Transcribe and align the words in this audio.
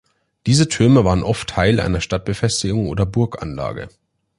Diese 0.47 0.67
Türme 0.67 1.05
waren 1.05 1.21
oft 1.21 1.47
Teil 1.49 1.79
einer 1.79 2.01
Stadtbefestigung 2.01 2.87
oder 2.87 3.05
Burganlage. 3.05 3.87